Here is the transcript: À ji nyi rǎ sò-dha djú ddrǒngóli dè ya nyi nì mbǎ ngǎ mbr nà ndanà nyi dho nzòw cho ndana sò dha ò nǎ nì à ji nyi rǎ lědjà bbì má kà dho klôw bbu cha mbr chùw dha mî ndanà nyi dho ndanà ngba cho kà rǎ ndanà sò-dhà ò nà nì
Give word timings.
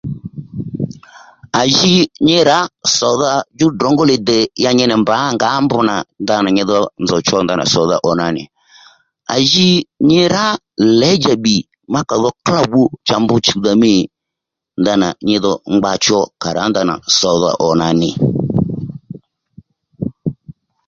À 1.59 1.61
ji 1.75 1.93
nyi 2.25 2.39
rǎ 2.49 2.59
sò-dha 2.95 3.31
djú 3.53 3.67
ddrǒngóli 3.71 4.15
dè 4.27 4.39
ya 4.63 4.69
nyi 4.77 4.85
nì 4.89 4.95
mbǎ 5.01 5.15
ngǎ 5.35 5.47
mbr 5.63 5.79
nà 5.89 5.95
ndanà 6.23 6.49
nyi 6.55 6.63
dho 6.69 6.77
nzòw 7.03 7.21
cho 7.27 7.37
ndana 7.43 7.63
sò 7.73 7.81
dha 7.89 7.97
ò 8.09 8.11
nǎ 8.19 8.27
nì 8.35 8.43
à 9.33 9.35
ji 9.49 9.67
nyi 10.07 10.21
rǎ 10.35 10.45
lědjà 10.99 11.33
bbì 11.39 11.55
má 11.93 11.99
kà 12.09 12.15
dho 12.23 12.29
klôw 12.45 12.65
bbu 12.67 12.81
cha 13.07 13.15
mbr 13.21 13.37
chùw 13.45 13.59
dha 13.65 13.73
mî 13.81 13.93
ndanà 14.81 15.07
nyi 15.27 15.35
dho 15.43 15.53
ndanà 15.57 15.71
ngba 15.75 15.91
cho 16.03 16.19
kà 16.41 16.49
rǎ 16.57 16.63
ndanà 16.71 16.93
sò-dhà 17.17 17.51
ò 17.67 17.67
nà 17.79 17.87
nì 18.01 18.09